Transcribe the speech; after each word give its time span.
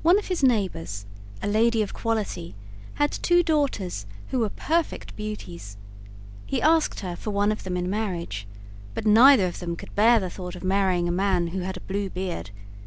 One 0.00 0.18
of 0.18 0.28
his 0.28 0.42
neighbors, 0.42 1.04
a 1.42 1.46
lady 1.46 1.82
of 1.82 1.92
quality, 1.92 2.54
had 2.94 3.12
two 3.12 3.42
daughters 3.42 4.06
who 4.28 4.38
were 4.38 4.48
perfect 4.48 5.14
beauties. 5.14 5.76
He 6.46 6.62
asked 6.62 7.00
her 7.00 7.14
for 7.16 7.32
one 7.32 7.52
of 7.52 7.62
them 7.62 7.76
in 7.76 7.90
marriage, 7.90 8.46
but 8.94 9.04
neither 9.04 9.46
of 9.46 9.58
them 9.58 9.76
could 9.76 9.94
bear 9.94 10.18
the 10.20 10.30
thought 10.30 10.56
of 10.56 10.64
marrying 10.64 11.06
a 11.06 11.12
man 11.12 11.48
who 11.48 11.58
had 11.58 11.76
a 11.76 11.80
blue 11.82 12.08
beard. 12.08 12.50